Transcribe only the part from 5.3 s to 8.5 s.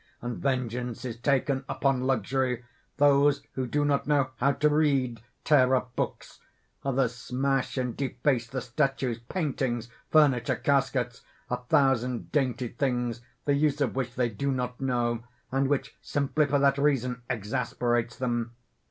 tear up hooks; others smash and deface